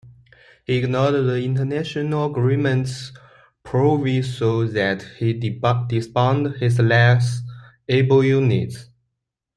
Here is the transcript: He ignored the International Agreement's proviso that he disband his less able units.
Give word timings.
He 0.65 0.77
ignored 0.77 1.13
the 1.13 1.43
International 1.43 2.25
Agreement's 2.25 3.11
proviso 3.61 4.65
that 4.65 5.03
he 5.19 5.31
disband 5.31 6.55
his 6.55 6.79
less 6.79 7.43
able 7.87 8.23
units. 8.23 8.87